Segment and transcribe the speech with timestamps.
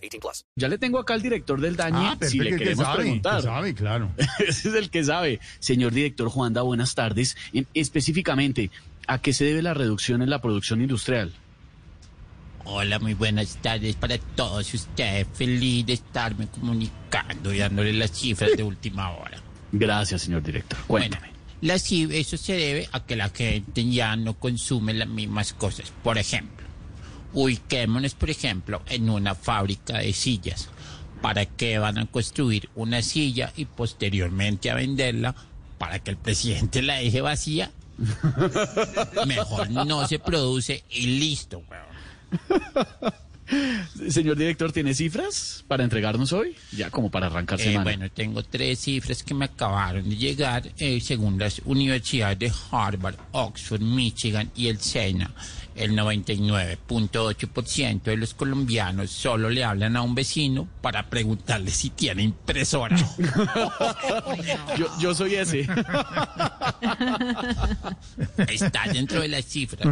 [0.00, 0.44] 18 plus.
[0.56, 2.98] Ya le tengo acá al director del Dañe, Ah, si le perfecto, que queremos sabe,
[3.02, 3.36] preguntar.
[3.36, 4.10] que sabe, claro.
[4.46, 5.40] Ese es el que sabe.
[5.58, 7.36] Señor director Juanda, buenas tardes.
[7.52, 8.70] En- específicamente,
[9.06, 11.32] ¿a qué se debe la reducción en la producción industrial?
[12.64, 15.26] Hola, muy buenas tardes para todos ustedes.
[15.32, 19.38] Feliz de estarme comunicando y dándole las cifras de última hora.
[19.72, 20.78] Gracias, señor director.
[20.86, 21.28] Cuéntame.
[21.28, 25.52] Bueno, las cif- eso se debe a que la gente ya no consume las mismas
[25.54, 25.90] cosas.
[26.02, 26.66] Por ejemplo,
[27.32, 30.68] ubiquémonos, por ejemplo, en una fábrica de sillas.
[31.22, 35.34] ¿Para qué van a construir una silla y posteriormente a venderla
[35.78, 37.70] para que el presidente la deje vacía?
[39.26, 43.12] Mejor no se produce y listo, weón.
[44.10, 46.54] Señor director, ¿tiene cifras para entregarnos hoy?
[46.70, 47.82] Ya como para arrancar Eh, semana.
[47.82, 53.16] bueno, tengo tres cifras que me acabaron de llegar eh, según las universidades de Harvard,
[53.32, 55.32] Oxford, Michigan y el SENA.
[55.76, 62.22] El 99.8% de los colombianos solo le hablan a un vecino para preguntarle si tiene
[62.22, 62.96] impresora.
[64.76, 65.66] yo, yo soy ese.
[68.48, 69.88] Está dentro de las cifras.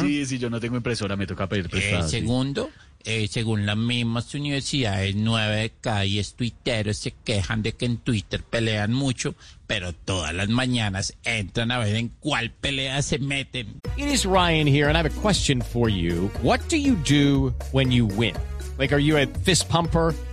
[0.00, 2.02] Sí, sí, yo no tengo impresora, me toca pedir Eh, prestada.
[2.04, 2.10] sí.
[2.20, 2.70] segundo,
[3.04, 7.96] eh, según las mismas universidades, nueve de cada diez tuiteros se quejan de que en
[7.98, 9.34] Twitter pelean mucho,
[9.72, 13.80] pero todas las mañanas entran a ver en cuál pelea se meten.
[13.96, 16.30] It is Ryan here, and I have a question for you.
[16.42, 18.34] What do you do when you win?
[18.76, 20.14] Like, are you a fist pumper?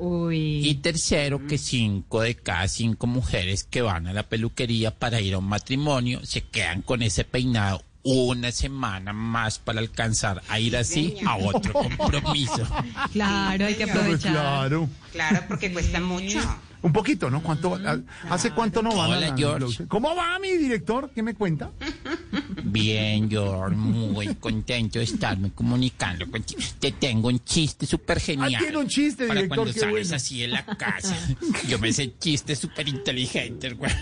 [0.00, 5.34] Y tercero, que cinco de cada cinco mujeres que van a la peluquería para ir
[5.34, 10.76] a un matrimonio se quedan con ese peinado una semana más para alcanzar a ir
[10.76, 12.66] así a otro compromiso.
[13.12, 14.32] Claro, hay que aprovechar.
[14.32, 14.88] claro.
[15.12, 16.38] Claro, porque cuesta mucho.
[16.80, 17.42] Un poquito, ¿no?
[17.42, 17.98] ¿Cuánto, a-
[18.30, 19.12] ¿Hace cuánto no van?
[19.12, 19.86] a Hola, la- George.
[19.88, 21.10] ¿Cómo va mi director?
[21.12, 21.72] ¿Qué me cuenta?
[22.64, 26.60] Bien, George, muy contento de estarme comunicando contigo.
[26.78, 28.54] Te tengo un chiste súper genial.
[28.56, 30.16] Ah, tiene un chiste, Para director, cuando qué sales bueno.
[30.16, 31.16] así de la casa.
[31.68, 33.92] Yo me sé chistes súper inteligentes, güey.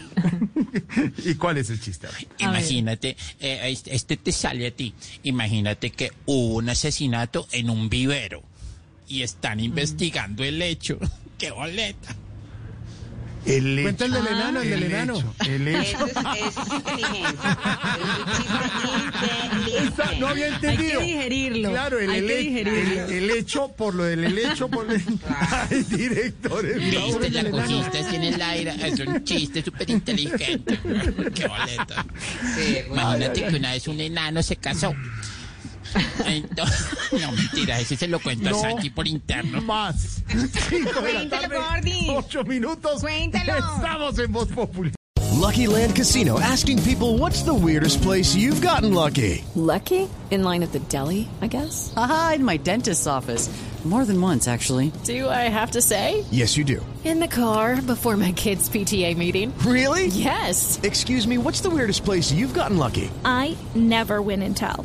[1.25, 2.09] ¿Y cuál es el chiste?
[2.39, 4.95] Imagínate, eh, este, este te sale a ti.
[5.23, 8.43] Imagínate que hubo un asesinato en un vivero
[9.09, 10.99] y están investigando el hecho.
[11.39, 12.17] ¡Qué boleta!
[13.47, 15.15] El Cuenta el del enano, el del enano.
[15.19, 16.07] hecho, El hecho.
[16.07, 17.39] Eso es, eso inteligente.
[20.21, 21.01] no había entendido.
[21.01, 21.71] Hay que digerirlo.
[21.71, 23.05] Claro, el, Hay que ele- digerirlo.
[23.07, 25.01] el, el hecho, por lo del helecho, por el...
[25.71, 26.65] Ay, director.
[26.67, 28.75] el- Viste, la cogiste así en el aire.
[28.89, 30.79] Es un chiste súper inteligente.
[31.35, 32.07] ¡Qué boleta!
[32.57, 32.79] Sí.
[32.91, 34.95] Imagínate que una vez un enano se casó.
[36.27, 38.59] Entonces, no, mentira, ese se lo cuento No.
[38.59, 39.61] a Santi por interno.
[39.63, 40.23] Más.
[40.69, 42.09] Cinco de la tarde, Gordy.
[42.11, 43.01] Ocho minutos.
[43.01, 43.57] Cuéntalo.
[43.59, 44.93] Estamos en Voz Popular.
[45.39, 49.45] Lucky Land Casino asking people what's the weirdest place you've gotten lucky?
[49.55, 50.09] Lucky?
[50.31, 51.93] In line at the deli, I guess?
[51.97, 53.49] Aha, in my dentist's office.
[53.85, 54.91] More than once, actually.
[55.05, 56.25] Do I have to say?
[56.33, 56.85] Yes, you do.
[57.05, 59.53] In the car before my kids' PTA meeting.
[59.59, 60.07] Really?
[60.09, 60.81] Yes.
[60.83, 63.09] Excuse me, what's the weirdest place you've gotten lucky?
[63.25, 64.85] I never win and tell.